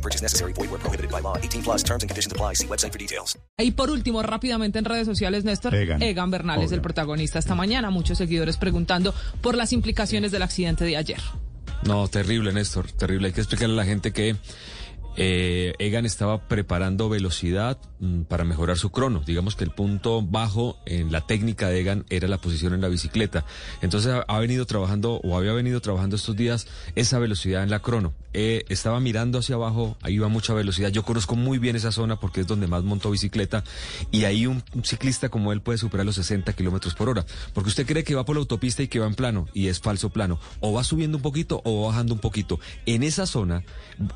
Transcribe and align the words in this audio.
No 0.00 0.02
purchase 0.02 0.22
necessary. 0.22 0.54
Void 0.54 0.70
where 0.70 0.78
prohibited 0.78 1.10
by 1.10 1.20
law. 1.20 1.36
18 1.36 1.62
plus 1.62 1.84
terms 1.84 2.02
and 2.02 2.08
conditions 2.08 2.32
apply. 2.32 2.54
See 2.54 2.66
website 2.66 2.92
for 2.92 2.98
details. 2.98 3.38
Y 3.58 3.72
por 3.72 3.90
último, 3.90 4.22
rápidamente 4.22 4.78
en 4.78 4.86
redes 4.86 5.06
sociales, 5.06 5.44
Néstor, 5.44 5.74
Egan. 5.74 6.02
Egan, 6.02 6.30
Bernal 6.30 6.62
es 6.62 6.72
el 6.72 6.80
protagonista 6.80 7.38
esta 7.38 7.54
mañana. 7.54 7.90
Muchos 7.90 8.16
seguidores 8.16 8.56
preguntando 8.56 9.14
por 9.42 9.56
las 9.56 9.72
implicaciones 9.74 10.32
del 10.32 10.42
accidente 10.42 10.84
de 10.84 10.96
ayer. 10.96 11.20
No, 11.84 12.08
terrible, 12.08 12.52
Néstor, 12.52 12.90
terrible. 12.92 13.28
Hay 13.28 13.32
que 13.34 13.40
explicarle 13.42 13.74
a 13.74 13.76
la 13.76 13.84
gente 13.84 14.12
que 14.12 14.36
eh, 15.22 15.74
Egan 15.78 16.06
estaba 16.06 16.48
preparando 16.48 17.10
velocidad 17.10 17.76
mm, 17.98 18.22
para 18.22 18.44
mejorar 18.44 18.78
su 18.78 18.88
crono. 18.88 19.20
Digamos 19.20 19.54
que 19.54 19.64
el 19.64 19.70
punto 19.70 20.22
bajo 20.22 20.78
en 20.86 21.12
la 21.12 21.26
técnica 21.26 21.68
de 21.68 21.80
Egan 21.80 22.06
era 22.08 22.26
la 22.26 22.38
posición 22.38 22.72
en 22.72 22.80
la 22.80 22.88
bicicleta. 22.88 23.44
Entonces 23.82 24.14
ha, 24.26 24.38
venido 24.38 24.64
trabajando 24.64 25.20
o 25.22 25.36
había 25.36 25.52
venido 25.52 25.82
trabajando 25.82 26.16
estos 26.16 26.36
días 26.36 26.66
esa 26.94 27.18
velocidad 27.18 27.62
en 27.62 27.68
la 27.68 27.80
crono. 27.80 28.14
Eh, 28.32 28.64
estaba 28.70 28.98
mirando 28.98 29.40
hacia 29.40 29.56
abajo, 29.56 29.98
ahí 30.00 30.14
iba 30.14 30.28
mucha 30.28 30.54
velocidad. 30.54 30.88
Yo 30.88 31.02
conozco 31.02 31.36
muy 31.36 31.58
bien 31.58 31.76
esa 31.76 31.92
zona 31.92 32.18
porque 32.18 32.40
es 32.40 32.46
donde 32.46 32.66
más 32.66 32.82
monto 32.82 33.10
bicicleta 33.10 33.62
y 34.10 34.24
ahí 34.24 34.46
un, 34.46 34.62
un 34.72 34.84
ciclista 34.86 35.28
como 35.28 35.52
él 35.52 35.60
puede 35.60 35.76
superar 35.76 36.06
los 36.06 36.14
60 36.14 36.50
kilómetros 36.54 36.94
por 36.94 37.10
hora. 37.10 37.26
Porque 37.52 37.68
usted 37.68 37.86
cree 37.86 38.04
que 38.04 38.14
va 38.14 38.24
por 38.24 38.36
la 38.36 38.40
autopista 38.40 38.82
y 38.82 38.88
que 38.88 39.00
va 39.00 39.06
en 39.06 39.14
plano 39.14 39.48
y 39.52 39.66
es 39.66 39.80
falso 39.80 40.08
plano. 40.08 40.40
O 40.60 40.72
va 40.72 40.82
subiendo 40.82 41.18
un 41.18 41.22
poquito 41.22 41.60
o 41.66 41.82
va 41.82 41.88
bajando 41.88 42.14
un 42.14 42.20
poquito. 42.20 42.58
En 42.86 43.02
esa 43.02 43.26
zona 43.26 43.64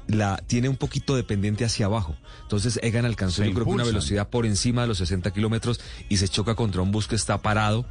la 0.07 0.43
tiene 0.47 0.71
un 0.71 0.77
poquito 0.77 0.94
de 1.01 1.25
pendiente 1.25 1.65
hacia 1.65 1.87
abajo. 1.87 2.15
Entonces 2.43 2.79
Egan 2.83 3.05
alcanzó 3.05 3.43
Se 3.43 3.49
yo 3.49 3.55
creo 3.55 3.65
que 3.67 3.73
una 3.73 3.85
velocidad 3.85 4.29
por 4.29 4.47
encima 4.47 4.83
de 4.83 4.89
los 4.89 4.99
60 4.99 5.33
kilómetros 5.33 5.81
y 6.09 6.19
se 6.19 6.29
choca 6.29 6.55
contra 6.55 6.83
un 6.83 6.93
bus 6.93 7.09
que 7.09 7.17
está 7.17 7.43
parado 7.43 7.85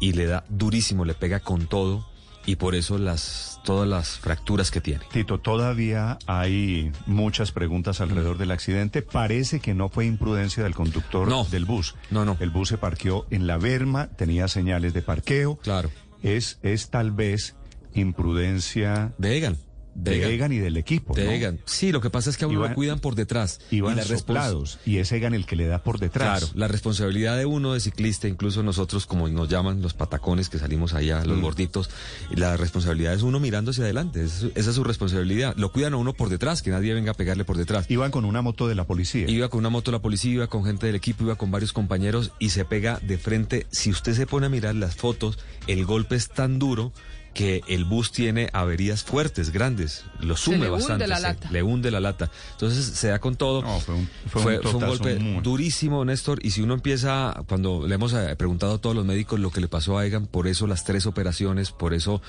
y 0.00 0.12
le 0.12 0.26
da 0.26 0.44
durísimo, 0.48 1.04
le 1.04 1.14
pega 1.14 1.40
con 1.40 1.66
todo 1.66 2.06
y 2.44 2.56
por 2.56 2.74
eso 2.74 2.98
las 2.98 3.60
todas 3.64 3.88
las 3.88 4.18
fracturas 4.20 4.70
que 4.70 4.80
tiene. 4.80 5.04
Tito, 5.10 5.40
todavía 5.40 6.18
hay 6.26 6.92
muchas 7.06 7.50
preguntas 7.50 8.00
alrededor 8.00 8.38
del 8.38 8.52
accidente. 8.52 9.02
Parece 9.02 9.58
que 9.58 9.74
no 9.74 9.88
fue 9.88 10.06
imprudencia 10.06 10.62
del 10.62 10.74
conductor 10.74 11.26
No. 11.28 11.44
del 11.50 11.64
bus. 11.64 11.96
No, 12.10 12.24
no. 12.24 12.36
El 12.38 12.50
bus 12.50 12.68
se 12.68 12.78
parqueó 12.78 13.26
en 13.30 13.48
la 13.48 13.56
berma, 13.56 14.06
tenía 14.08 14.46
señales 14.46 14.94
de 14.94 15.02
parqueo. 15.02 15.56
Claro. 15.56 15.90
Es, 16.22 16.60
es 16.62 16.90
tal 16.90 17.10
vez 17.10 17.56
imprudencia 17.94 19.12
De 19.18 19.36
Egan. 19.36 19.56
De 19.98 20.34
Egan, 20.34 20.52
y 20.52 20.58
del 20.58 20.76
equipo. 20.76 21.14
De 21.14 21.24
¿no? 21.24 21.30
Egan. 21.30 21.58
Sí, 21.64 21.90
lo 21.92 22.00
que 22.00 22.10
pasa 22.10 22.30
es 22.30 22.36
que 22.36 22.44
a 22.44 22.48
uno 22.48 22.66
lo 22.68 22.74
cuidan 22.74 22.98
por 23.00 23.14
detrás. 23.14 23.60
Iban 23.70 23.96
la 23.96 24.04
respons- 24.04 24.18
soplados 24.18 24.78
y 24.86 24.98
es 24.98 25.10
Egan 25.12 25.34
el 25.34 25.46
que 25.46 25.56
le 25.56 25.66
da 25.66 25.82
por 25.82 25.98
detrás. 25.98 26.40
Claro, 26.40 26.52
la 26.54 26.68
responsabilidad 26.68 27.36
de 27.36 27.46
uno 27.46 27.72
de 27.74 27.80
ciclista, 27.80 28.28
incluso 28.28 28.62
nosotros, 28.62 29.06
como 29.06 29.28
nos 29.28 29.48
llaman 29.48 29.82
los 29.82 29.94
patacones 29.94 30.48
que 30.48 30.58
salimos 30.58 30.94
allá, 30.94 31.22
Mm. 31.22 31.28
los 31.28 31.40
gorditos, 31.40 31.90
la 32.30 32.56
responsabilidad 32.56 33.14
es 33.14 33.22
uno 33.22 33.40
mirando 33.40 33.70
hacia 33.70 33.84
adelante. 33.84 34.22
Esa 34.24 34.46
es- 34.46 34.52
esa 34.54 34.70
es 34.70 34.76
su 34.76 34.84
responsabilidad. 34.84 35.54
Lo 35.56 35.72
cuidan 35.72 35.94
a 35.94 35.96
uno 35.96 36.12
por 36.12 36.28
detrás, 36.28 36.62
que 36.62 36.70
nadie 36.70 36.94
venga 36.94 37.12
a 37.12 37.14
pegarle 37.14 37.44
por 37.44 37.56
detrás. 37.56 37.86
Iban 37.90 38.10
con 38.10 38.24
una 38.24 38.42
moto 38.42 38.68
de 38.68 38.74
la 38.74 38.84
policía. 38.84 39.28
Iba 39.30 39.48
con 39.48 39.60
una 39.60 39.70
moto 39.70 39.90
la 39.92 40.00
policía, 40.02 40.32
iba 40.32 40.46
con 40.46 40.64
gente 40.64 40.86
del 40.86 40.94
equipo, 40.94 41.24
iba 41.24 41.36
con 41.36 41.50
varios 41.50 41.72
compañeros 41.72 42.32
y 42.38 42.50
se 42.50 42.64
pega 42.64 43.00
de 43.02 43.18
frente. 43.18 43.66
Si 43.70 43.90
usted 43.90 44.14
se 44.14 44.26
pone 44.26 44.46
a 44.46 44.48
mirar 44.50 44.74
las 44.74 44.94
fotos, 44.96 45.38
el 45.66 45.84
golpe 45.86 46.16
es 46.16 46.28
tan 46.28 46.58
duro 46.58 46.92
que 47.36 47.60
el 47.68 47.84
bus 47.84 48.12
tiene 48.12 48.48
averías 48.54 49.04
fuertes, 49.04 49.50
grandes, 49.50 50.04
lo 50.20 50.38
sume 50.38 50.56
le 50.56 50.62
hunde 50.64 50.70
bastante, 50.78 51.06
la 51.06 51.16
se- 51.16 51.22
lata. 51.22 51.50
le 51.50 51.62
hunde 51.62 51.90
la 51.90 52.00
lata. 52.00 52.30
Entonces 52.52 52.82
se 52.86 53.08
da 53.08 53.18
con 53.18 53.36
todo. 53.36 53.60
No, 53.60 53.78
fue 53.78 53.94
un- 53.94 54.08
fue 54.26 54.40
un 54.40 54.42
fue, 54.42 54.42
fue 54.62 54.70
un 54.72 54.80
totazo 54.80 54.86
golpe 55.04 55.18
muy- 55.18 55.42
durísimo, 55.42 56.02
Néstor. 56.06 56.38
Y 56.42 56.52
si 56.52 56.62
uno 56.62 56.72
empieza, 56.72 57.34
cuando 57.46 57.86
le 57.86 57.94
hemos 57.94 58.14
eh, 58.14 58.34
preguntado 58.36 58.76
a 58.76 58.78
todos 58.80 58.96
los 58.96 59.04
médicos 59.04 59.38
lo 59.38 59.50
que 59.50 59.60
le 59.60 59.68
pasó 59.68 59.98
a 59.98 60.06
Egan, 60.06 60.26
por 60.26 60.46
eso 60.48 60.66
las 60.66 60.84
tres 60.84 61.04
operaciones, 61.04 61.72
por 61.72 61.92
eso 61.92 62.22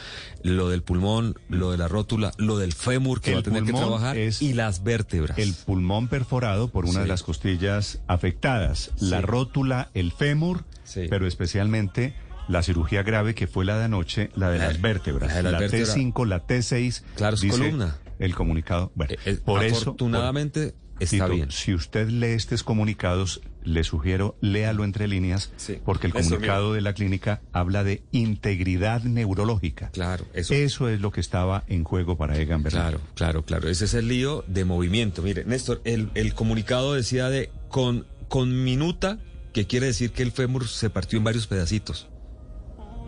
lo 0.43 0.67
del 0.67 0.83
pulmón, 0.83 1.35
lo 1.47 1.71
de 1.71 1.77
la 1.77 1.87
rótula, 1.87 2.33
lo 2.37 2.57
del 2.57 2.73
fémur 2.73 3.21
que 3.21 3.29
El 3.29 3.35
va 3.37 3.39
a 3.39 3.43
tener 3.43 3.63
que 3.63 3.71
trabajar 3.71 4.17
es 4.17 4.41
y 4.41 4.51
las 4.53 4.83
vértebras. 4.83 5.37
El 5.37 5.53
pulmón 5.53 6.09
perforado 6.09 6.67
por 6.67 6.83
una 6.83 6.95
Sí. 6.95 6.99
de 6.99 7.07
las 7.07 7.23
costillas 7.23 7.99
afectadas, 8.07 8.91
la 8.99 9.21
rótula, 9.21 9.89
el 9.93 10.11
fémur, 10.11 10.65
Sí. 10.83 11.07
pero 11.09 11.27
especialmente 11.27 12.13
la 12.47 12.63
cirugía 12.63 13.03
grave 13.03 13.35
que 13.35 13.47
fue 13.47 13.65
la 13.65 13.77
de 13.77 13.85
anoche, 13.85 14.29
la 14.35 14.49
de 14.49 14.59
La- 14.59 14.67
las 14.67 14.81
vértebras, 14.81 15.29
la 15.29 15.35
de 15.37 15.43
las 15.43 15.51
la 15.53 15.59
vértebras. 15.59 15.95
T5, 15.97 16.25
la 16.25 16.45
T6. 16.47 17.03
Claro, 17.15 17.35
dice 17.37 17.49
columna. 17.57 17.97
El 18.19 18.33
comunicado. 18.35 18.91
Bueno, 18.95 19.13
Eh, 19.13 19.17
eh, 19.25 19.39
por 19.43 19.63
eso. 19.63 19.77
afortunadamente 19.77 20.71
por- 20.71 21.03
está 21.03 21.25
Tito, 21.25 21.35
bien. 21.35 21.51
Si 21.51 21.73
usted 21.73 22.09
lee 22.09 22.27
estos 22.27 22.63
comunicados, 22.63 23.41
le 23.63 23.83
sugiero 23.83 24.37
léalo 24.41 24.83
entre 24.85 25.07
líneas, 25.07 25.51
Sí. 25.57 25.77
porque 25.85 26.07
el 26.07 26.13
comunicado 26.13 26.73
de 26.73 26.81
la 26.81 26.93
clínica 26.93 27.41
habla 27.51 27.83
de 27.83 28.01
integridad 28.11 29.03
neurológica. 29.03 29.89
Claro, 29.91 30.25
eso. 30.33 30.53
Eso 30.53 30.89
es 30.89 31.01
lo 31.01 31.11
que 31.11 31.19
estaba 31.21 31.63
en 31.67 31.83
juego 31.83 32.17
para 32.17 32.37
Egan 32.39 32.63
Bernal. 32.63 32.81
Claro, 32.93 33.01
claro, 33.13 33.45
claro. 33.45 33.69
Ese 33.69 33.85
es 33.85 33.93
el 33.93 34.07
lío 34.07 34.43
de 34.47 34.63
movimiento. 34.65 35.21
Mire, 35.21 35.43
Néstor, 35.45 35.81
el, 35.83 36.09
el 36.15 36.33
comunicado 36.33 36.93
decía 36.93 37.29
de 37.29 37.51
con, 37.69 38.07
con 38.29 38.63
minuta, 38.63 39.19
que 39.53 39.67
quiere 39.67 39.87
decir 39.87 40.11
que 40.11 40.23
el 40.23 40.31
fémur 40.31 40.67
se 40.67 40.89
partió 40.89 41.17
en 41.17 41.23
varios 41.25 41.45
pedacitos. 41.47 42.07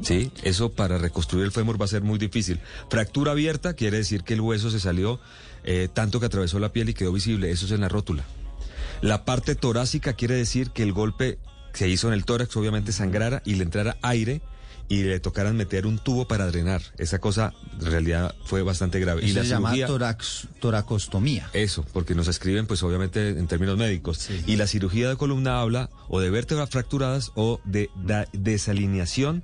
Sí, 0.02 0.32
eso 0.44 0.72
para 0.72 0.98
reconstruir 0.98 1.46
el 1.46 1.52
fémur 1.52 1.80
va 1.80 1.86
a 1.86 1.90
ser 1.90 2.02
muy 2.04 2.18
difícil. 2.20 2.60
Fractura 2.90 3.32
abierta 3.34 3.74
quiere 3.74 3.98
decir 3.98 4.24
que 4.24 4.34
el 4.34 4.42
hueso 4.42 4.70
se 4.72 4.80
salió 4.80 5.20
eh, 5.64 5.90
tanto 5.94 6.20
que 6.20 6.26
atravesó 6.28 6.58
la 6.60 6.72
piel 6.72 6.90
y 6.90 6.94
quedó 6.94 7.12
visible. 7.12 7.52
Eso 7.52 7.66
es 7.66 7.72
en 7.74 7.82
la 7.82 7.90
rótula. 7.90 8.24
La 9.02 9.26
parte 9.26 9.56
torácica 9.56 10.14
quiere 10.14 10.36
decir 10.36 10.72
que 10.72 10.84
el 10.84 10.94
golpe 10.94 11.38
se 11.74 11.88
hizo 11.88 12.08
en 12.08 12.14
el 12.14 12.26
tórax, 12.26 12.56
obviamente 12.58 12.92
sangrara 12.92 13.42
y 13.46 13.56
le 13.56 13.64
entrara 13.64 13.98
aire 14.02 14.42
y 14.92 15.04
le 15.04 15.20
tocaran 15.20 15.56
meter 15.56 15.86
un 15.86 16.00
tubo 16.00 16.28
para 16.28 16.48
drenar. 16.48 16.81
Esa 16.98 17.20
cosa 17.20 17.54
en 17.80 17.86
realidad 17.86 18.34
fue 18.44 18.64
bastante 18.64 19.00
grave. 19.00 19.22
y 19.24 19.34
la 19.34 19.44
se 19.44 19.50
llama 19.50 19.72
cirugía, 19.74 19.88
torax- 19.88 20.48
toracostomía. 20.60 21.48
eso, 21.54 21.86
porque 21.94 22.16
nos 22.16 22.28
escriben 22.28 22.66
pues 22.66 22.81
obviamente 22.81 23.30
en 23.30 23.48
términos 23.48 23.78
médicos. 23.78 24.30
Y 24.48 24.56
la 24.56 24.66
cirugía 24.66 25.08
de 25.10 25.16
columna 25.16 25.62
habla 25.62 25.90
o 26.08 26.20
de 26.20 26.31
vértebras 26.31 26.70
fracturadas 26.72 27.31
o 27.36 27.62
de 27.66 27.90
desalineación 28.34 29.44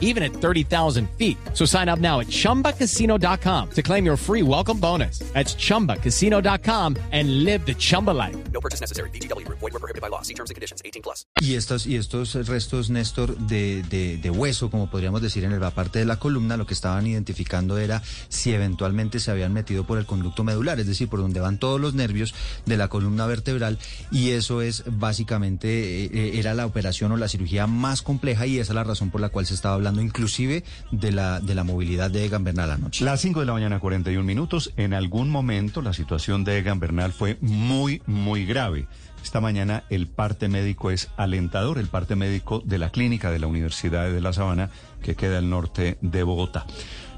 even 0.00 0.24
at 0.24 0.32
30,000 0.32 1.08
feet. 1.10 1.36
So 1.54 1.64
sign 1.64 1.88
up 1.88 2.00
now 2.00 2.18
at 2.18 2.26
ChumbaCasino.com 2.26 3.70
to 3.70 3.82
claim 3.82 4.04
your 4.04 4.16
free 4.16 4.42
welcome 4.42 4.80
bonus. 4.80 5.20
That's 5.32 5.54
ChumbaCasino.com 5.54 6.96
and 7.12 7.44
live 7.44 7.64
the 7.64 7.74
Chumba 7.74 8.10
life. 8.10 8.36
No 8.52 8.60
purchase 8.60 8.80
necessary. 8.80 9.10
VGW 9.10 9.44
Group. 9.46 9.60
Void 9.60 9.74
were 9.74 9.78
prohibited 9.78 10.02
by 10.02 10.08
law. 10.08 10.22
See 10.22 10.34
terms 10.34 10.50
and 10.50 10.56
conditions. 10.56 10.82
18 10.84 11.02
plus. 11.02 11.26
Y 11.40 11.54
estos, 11.54 11.86
y 11.86 11.96
estos 11.96 12.34
restos, 12.46 12.90
Néstor, 12.90 13.36
de, 13.36 13.82
de, 13.84 14.16
de 14.16 14.30
hueso, 14.30 14.70
como 14.70 14.90
podríamos 14.90 15.22
decir 15.22 15.44
en 15.44 15.58
la 15.58 15.70
parte 15.70 15.98
de 15.98 16.04
la 16.04 16.16
columna, 16.16 16.56
lo 16.56 16.66
que 16.66 16.74
estaban 16.74 17.06
identificando 17.06 17.78
era 17.78 18.02
si 18.28 18.52
eventualmente 18.52 19.20
se 19.20 19.30
habían 19.30 19.52
metido 19.52 19.84
por 19.84 19.98
el 19.98 20.06
conducto 20.06 20.44
medular, 20.44 20.80
es 20.80 20.86
decir, 20.86 21.08
por 21.08 21.20
donde 21.20 21.40
van 21.40 21.58
todos 21.58 21.80
los 21.80 21.94
nervios 21.94 22.34
de 22.66 22.76
la 22.76 22.88
columna 22.88 23.26
vertebral. 23.26 23.78
Y 24.10 24.30
eso 24.30 24.62
es 24.62 24.84
básicamente, 24.86 26.04
eh, 26.04 26.10
eh, 26.12 26.30
era 26.34 26.54
la 26.54 26.66
operación 26.66 27.12
o 27.12 27.16
la 27.16 27.28
cirugía 27.28 27.66
más 27.66 28.02
compleja 28.02 28.46
y 28.46 28.58
esa 28.58 28.72
es 28.72 28.74
la 28.74 28.84
razón 28.84 29.10
por 29.10 29.20
la 29.20 29.28
cual 29.28 29.46
se 29.46 29.54
estaba 29.54 29.74
hablando 29.74 29.87
inclusive 29.96 30.64
de 30.90 31.12
la, 31.12 31.40
de 31.40 31.54
la 31.54 31.64
movilidad 31.64 32.10
de 32.10 32.24
Egan 32.24 32.44
Bernal 32.44 32.70
anoche. 32.70 33.04
Las 33.04 33.20
5 33.20 33.40
de 33.40 33.46
la 33.46 33.52
mañana, 33.52 33.80
41 33.80 34.24
minutos. 34.24 34.72
En 34.76 34.94
algún 34.94 35.30
momento 35.30 35.82
la 35.82 35.92
situación 35.92 36.44
de 36.44 36.58
Egan 36.58 36.80
Bernal 36.80 37.12
fue 37.12 37.38
muy, 37.40 38.02
muy 38.06 38.44
grave. 38.46 38.86
Esta 39.22 39.40
mañana 39.40 39.84
el 39.90 40.06
parte 40.06 40.48
médico 40.48 40.90
es 40.90 41.10
alentador, 41.16 41.78
el 41.78 41.88
parte 41.88 42.16
médico 42.16 42.62
de 42.64 42.78
la 42.78 42.90
clínica 42.90 43.30
de 43.30 43.38
la 43.38 43.46
Universidad 43.46 44.10
de 44.10 44.20
La 44.20 44.32
Sabana, 44.32 44.70
que 45.02 45.16
queda 45.16 45.38
al 45.38 45.50
norte 45.50 45.98
de 46.00 46.22
Bogotá. 46.22 46.66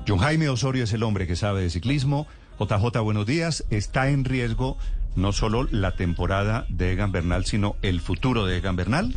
John 0.08 0.19
Jaime 0.19 0.49
Osorio 0.49 0.84
es 0.84 0.93
el 0.93 1.02
hombre 1.02 1.26
que 1.26 1.37
sabe 1.37 1.62
de 1.62 1.70
ciclismo. 1.70 2.26
JJ, 2.58 2.99
buenos 3.00 3.26
días. 3.26 3.64
Está 3.70 4.11
en 4.11 4.25
riesgo 4.25 4.76
no 5.16 5.32
solo 5.32 5.66
la 5.70 5.93
temporada 5.93 6.66
de 6.69 6.93
Egan 6.93 7.12
Bernal, 7.12 7.44
sino 7.44 7.76
el 7.82 8.00
futuro 8.00 8.46
de 8.46 8.58
Egan 8.58 8.76
Bernal. 8.76 9.14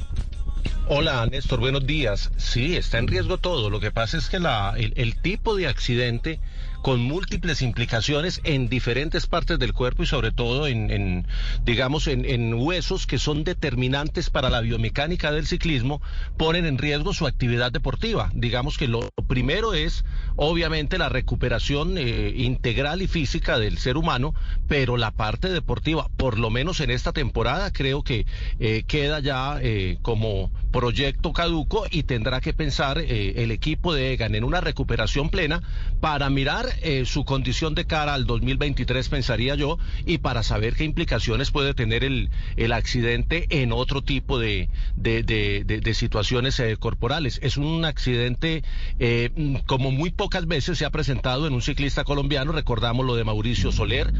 Hola, 0.88 1.25
Néstor, 1.25 1.60
buenos 1.60 1.86
días. 1.86 2.31
Sí, 2.38 2.75
está 2.75 2.98
en 2.98 3.07
riesgo 3.07 3.38
todo. 3.38 3.69
Lo 3.69 3.80
que 3.80 3.92
pasa 3.92 4.18
es 4.18 4.30
que 4.30 4.39
la, 4.39 4.74
el, 4.77 4.94
el 4.98 5.15
tipo 5.15 5.56
de 5.56 5.68
accidente 5.68 6.39
con 6.83 7.00
múltiples 7.00 7.62
implicaciones 7.62 8.41
en 8.44 8.68
diferentes 8.68 9.25
partes 9.25 9.57
del 9.57 9.71
cuerpo 9.71 10.03
y 10.03 10.06
sobre 10.06 10.31
todo 10.31 10.68
en, 10.68 11.25
digamos, 11.63 12.07
en, 12.07 12.53
huesos 12.56 13.07
que 13.07 13.19
son 13.19 13.45
determinantes 13.45 14.30
para 14.30 14.50
la 14.50 14.59
biomecánica 14.59 15.31
del 15.31 15.47
ciclismo, 15.47 16.01
ponen 16.38 16.65
en 16.65 16.77
riesgo 16.77 17.13
su 17.13 17.25
actividad 17.25 17.71
deportiva. 17.71 18.31
Digamos 18.35 18.77
que 18.77 18.89
lo 18.89 19.09
primero 19.30 19.74
es, 19.74 20.03
obviamente, 20.35 20.97
la 20.97 21.07
recuperación 21.07 21.97
eh, 21.97 22.33
integral 22.35 23.01
y 23.01 23.07
física 23.07 23.57
del 23.57 23.77
ser 23.77 23.95
humano, 23.95 24.35
pero 24.68 24.97
la 24.97 25.12
parte 25.12 25.47
deportiva, 25.50 26.09
por 26.18 26.38
lo 26.38 26.50
menos 26.50 26.81
en 26.81 26.91
esta 26.91 27.13
temporada, 27.13 27.71
creo 27.71 28.03
que 28.03 28.25
eh, 28.59 28.83
queda 28.85 29.21
ya 29.21 29.57
eh, 29.62 30.00
como 30.01 30.51
proyecto 30.74 31.31
caduco 31.31 31.85
y 31.89 32.03
tendrá 32.03 32.41
que 32.41 32.53
pensar 32.53 32.97
el 32.97 33.51
equipo 33.51 33.94
de 33.94 34.12
Egan 34.12 34.35
en 34.35 34.44
una 34.44 34.59
recuperación 34.59 35.30
plena 35.30 35.62
para 36.01 36.30
mirar 36.30 36.72
eh, 36.81 37.05
su 37.05 37.25
condición 37.25 37.75
de 37.75 37.85
cara 37.85 38.13
al 38.13 38.25
2023, 38.25 39.09
pensaría 39.09 39.55
yo, 39.55 39.77
y 40.05 40.17
para 40.17 40.43
saber 40.43 40.75
qué 40.75 40.83
implicaciones 40.83 41.51
puede 41.51 41.73
tener 41.73 42.03
el, 42.03 42.29
el 42.57 42.71
accidente 42.71 43.47
en 43.49 43.71
otro 43.71 44.01
tipo 44.01 44.39
de, 44.39 44.69
de, 44.95 45.23
de, 45.23 45.93
situaciones 45.93 46.59
eh, 46.59 46.75
corporales. 46.77 47.39
Es 47.43 47.57
un 47.57 47.85
accidente 47.85 48.63
eh, 48.99 49.59
como 49.65 49.91
muy 49.91 50.09
pocas 50.11 50.47
veces 50.47 50.77
se 50.77 50.85
ha 50.85 50.89
presentado 50.89 51.47
en 51.47 51.53
un 51.53 51.61
ciclista 51.61 52.03
colombiano. 52.03 52.51
Recordamos 52.51 53.05
lo 53.05 53.15
de 53.15 53.23
Mauricio 53.23 53.71
Soler, 53.71 54.11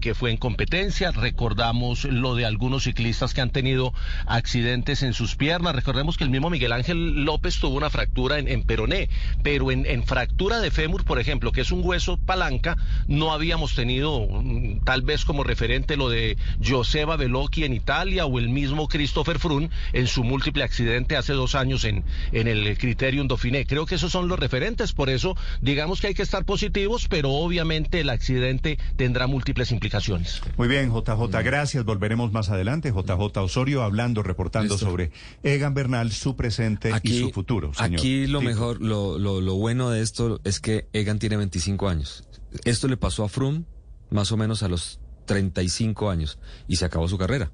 que 0.00 0.14
fue 0.14 0.30
en 0.30 0.36
competencia. 0.36 1.10
Recordamos 1.12 2.04
lo 2.04 2.34
de 2.34 2.44
algunos 2.44 2.84
ciclistas 2.84 3.32
que 3.32 3.40
han 3.40 3.50
tenido 3.50 3.94
accidentes 4.26 5.02
en 5.02 5.14
sus 5.14 5.36
piernas. 5.36 5.74
Recordemos 5.74 6.16
que 6.16 6.24
el 6.24 6.30
mismo 6.30 6.50
Miguel 6.50 6.72
Ángel 6.72 7.24
López 7.24 7.58
tuvo 7.58 7.76
una 7.76 7.90
fractura 7.90 8.38
en, 8.38 8.62
peroné, 8.62 9.08
pero 9.42 9.70
en, 9.70 10.04
fractura 10.04 10.60
de 10.60 10.70
fémur, 10.70 11.04
por 11.04 11.18
ejemplo, 11.18 11.52
que 11.52 11.60
es 11.60 11.72
un 11.72 11.82
palanca, 12.26 12.76
no 13.08 13.32
habíamos 13.32 13.74
tenido 13.74 14.26
mm, 14.26 14.84
tal 14.84 15.02
vez 15.02 15.24
como 15.24 15.44
referente 15.44 15.96
lo 15.96 16.08
de 16.08 16.36
Joseba 16.64 17.16
Velocchi 17.16 17.64
en 17.64 17.72
Italia 17.72 18.26
o 18.26 18.38
el 18.38 18.48
mismo 18.48 18.88
Christopher 18.88 19.38
Froome 19.38 19.70
en 19.92 20.06
su 20.06 20.24
múltiple 20.24 20.64
accidente 20.64 21.16
hace 21.16 21.32
dos 21.32 21.54
años 21.54 21.84
en, 21.84 22.04
en 22.32 22.48
el 22.48 22.76
Criterium 22.78 23.28
Dauphiné. 23.28 23.66
Creo 23.66 23.86
que 23.86 23.96
esos 23.96 24.12
son 24.12 24.28
los 24.28 24.38
referentes, 24.38 24.92
por 24.92 25.10
eso 25.10 25.36
digamos 25.60 26.00
que 26.00 26.08
hay 26.08 26.14
que 26.14 26.22
estar 26.22 26.44
positivos, 26.44 27.06
pero 27.08 27.30
obviamente 27.30 28.00
el 28.00 28.10
accidente 28.10 28.78
tendrá 28.96 29.26
múltiples 29.26 29.72
implicaciones. 29.72 30.40
Muy 30.56 30.68
bien, 30.68 30.90
JJ, 30.92 31.42
gracias. 31.42 31.84
Volveremos 31.84 32.32
más 32.32 32.50
adelante. 32.50 32.90
JJ 32.90 33.38
Osorio 33.38 33.82
hablando, 33.82 34.22
reportando 34.22 34.74
Listo. 34.74 34.86
sobre 34.86 35.10
Egan 35.42 35.74
Bernal, 35.74 36.12
su 36.12 36.36
presente 36.36 36.90
y 37.02 37.20
su 37.20 37.30
futuro. 37.30 37.72
señor. 37.74 38.00
Aquí 38.00 38.26
lo 38.26 38.40
mejor, 38.40 38.80
lo, 38.80 39.18
lo, 39.18 39.40
lo 39.40 39.54
bueno 39.54 39.90
de 39.90 40.02
esto 40.02 40.40
es 40.44 40.60
que 40.60 40.86
Egan 40.92 41.18
tiene 41.18 41.36
25 41.36 41.83
años. 41.88 42.24
Esto 42.64 42.88
le 42.88 42.96
pasó 42.96 43.24
a 43.24 43.28
Froome 43.28 43.64
más 44.10 44.30
o 44.32 44.36
menos 44.36 44.62
a 44.62 44.68
los 44.68 45.00
35 45.26 46.10
años 46.10 46.38
y 46.68 46.76
se 46.76 46.84
acabó 46.84 47.08
su 47.08 47.18
carrera. 47.18 47.50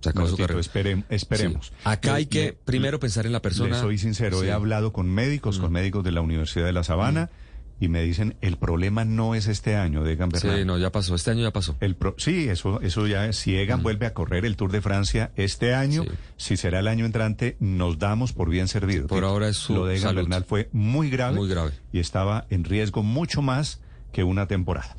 Se 0.00 0.10
acabó 0.10 0.28
su 0.28 0.36
carrera. 0.36 0.60
esperem- 0.60 1.04
esperemos. 1.08 1.66
Sí. 1.68 1.72
Acá 1.84 2.14
hay 2.14 2.24
Le- 2.24 2.28
que 2.30 2.44
le- 2.46 2.52
primero 2.52 3.00
pensar 3.00 3.26
en 3.26 3.32
la 3.32 3.40
persona. 3.42 3.76
Le 3.76 3.80
soy 3.80 3.98
sincero, 3.98 4.38
Sí. 4.40 4.46
Mm. 4.46 4.48
he 4.48 4.52
hablado 4.52 4.92
con 4.92 5.08
médicos, 5.08 5.58
con 5.58 5.72
médicos 5.72 6.04
de 6.04 6.12
la 6.12 6.20
Universidad 6.20 6.66
de 6.66 6.72
La 6.72 6.84
Sabana, 6.84 7.30
y 7.78 7.88
me 7.88 8.02
dicen, 8.02 8.36
el 8.40 8.56
problema 8.56 9.04
no 9.04 9.34
es 9.34 9.48
este 9.48 9.76
año 9.76 10.02
de 10.02 10.12
Egan 10.14 10.30
Bernal. 10.30 10.58
Sí, 10.58 10.64
no, 10.64 10.78
ya 10.78 10.90
pasó. 10.90 11.14
Este 11.14 11.30
año 11.32 11.42
ya 11.42 11.52
pasó. 11.52 11.76
El 11.80 11.94
pro- 11.94 12.14
sí, 12.18 12.48
eso, 12.48 12.80
eso 12.80 13.06
ya 13.06 13.26
es. 13.26 13.36
Si 13.36 13.56
Egan 13.56 13.82
vuelve 13.82 14.06
a 14.06 14.14
correr 14.14 14.46
el 14.46 14.56
Tour 14.56 14.72
de 14.72 14.80
Francia 14.80 15.30
este 15.36 15.74
año, 15.74 16.02
Mm. 16.04 16.06
Sí. 16.06 16.12
si 16.36 16.56
será 16.56 16.78
el 16.80 16.88
año 16.88 17.04
entrante, 17.04 17.56
nos 17.60 17.98
damos 17.98 18.32
por 18.32 18.48
bien 18.48 18.68
servidos. 18.68 19.08
Por 19.08 19.24
ahora 19.24 19.48
es 19.48 19.56
su 19.58 19.74
Lo 19.74 19.86
de 19.86 19.96
Egan 19.96 20.08
salud. 20.10 20.22
Bernal 20.22 20.44
fue 20.44 20.68
muy 20.72 21.10
grave, 21.10 21.36
Muy 21.36 21.48
grave. 21.48 21.72
y 21.92 21.98
estaba 21.98 22.46
en 22.50 22.64
riesgo 22.64 23.02
mucho 23.02 23.42
más 23.42 23.80
que 24.12 24.24
una 24.24 24.46
temporada. 24.46 24.96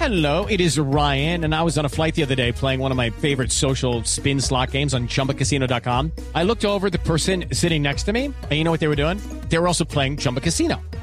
Hello, 0.00 0.46
it 0.50 0.60
is 0.60 0.76
Ryan, 0.76 1.44
and 1.44 1.54
I 1.54 1.62
was 1.62 1.78
on 1.78 1.84
a 1.84 1.88
flight 1.88 2.14
the 2.16 2.22
other 2.24 2.36
day 2.36 2.52
playing 2.52 2.80
one 2.82 2.90
of 2.92 2.96
my 2.98 3.10
favorite 3.10 3.50
social 3.52 4.02
spin 4.04 4.40
slot 4.40 4.70
games 4.72 4.92
on 4.94 5.06
chumbacasino.com. 5.08 6.10
I 6.34 6.44
looked 6.44 6.64
over 6.64 6.86
at 6.88 6.92
the 6.92 6.98
person 6.98 7.46
sitting 7.52 7.82
next 7.82 8.04
to 8.06 8.12
me, 8.12 8.26
and 8.26 8.52
you 8.52 8.62
know 8.64 8.70
what 8.72 8.80
they 8.80 8.88
were 8.88 8.96
doing? 9.00 9.18
They 9.48 9.58
were 9.58 9.68
also 9.68 9.84
playing 9.84 10.18
Chumba 10.18 10.40
Casino. 10.40 10.80